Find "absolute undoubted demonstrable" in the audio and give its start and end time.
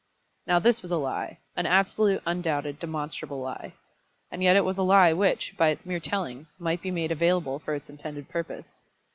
1.67-3.39